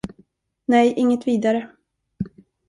Nej, 0.65 0.93
inget 0.97 1.27
vidare. 1.27 1.71